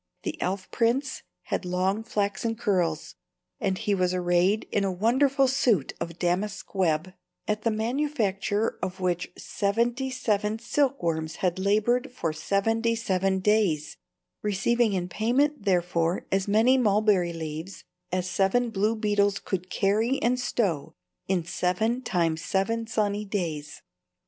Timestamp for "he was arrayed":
3.77-4.67